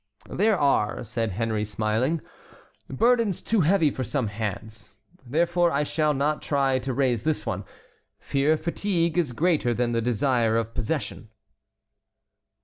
"There 0.31 0.57
are," 0.57 1.03
said 1.03 1.29
Henry, 1.33 1.63
smiling, 1.63 2.21
"burdens 2.89 3.43
too 3.43 3.61
heavy 3.61 3.91
for 3.91 4.03
some 4.03 4.29
hands; 4.29 4.95
therefore 5.27 5.69
I 5.71 5.83
shall 5.83 6.15
not 6.15 6.41
try 6.41 6.79
to 6.79 6.91
raise 6.91 7.21
this 7.21 7.45
one; 7.45 7.65
fear 8.19 8.53
of 8.53 8.61
fatigue 8.63 9.15
is 9.15 9.31
greater 9.31 9.75
than 9.75 9.91
the 9.91 10.01
desire 10.01 10.57
of 10.57 10.73
possession." 10.73 11.29